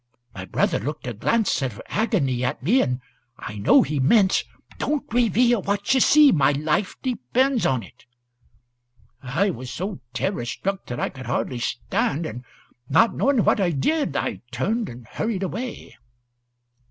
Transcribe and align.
My 0.33 0.45
brother 0.45 0.79
looked 0.79 1.05
a 1.05 1.13
glance 1.13 1.61
of 1.61 1.79
agony 1.85 2.43
at 2.43 2.63
me, 2.63 2.81
and 2.81 3.01
I 3.37 3.59
knew 3.59 3.83
he 3.83 3.99
meant, 3.99 4.43
'Don't 4.79 5.03
reveal 5.13 5.61
what 5.61 5.93
you 5.93 5.99
see; 5.99 6.31
my 6.31 6.53
life 6.53 6.95
depends 7.03 7.67
on 7.67 7.83
it.' 7.83 8.05
I 9.21 9.51
was 9.51 9.69
so 9.69 9.99
terror 10.11 10.45
struck 10.45 10.87
that 10.87 10.99
I 10.99 11.09
could 11.09 11.27
hardly 11.27 11.59
stand, 11.59 12.25
and, 12.25 12.43
not 12.89 13.13
knowing 13.13 13.45
what 13.45 13.59
I 13.59 13.69
did, 13.69 14.15
I 14.15 14.41
turned 14.49 14.89
and 14.89 15.05
hurried 15.05 15.43
away." 15.43 15.95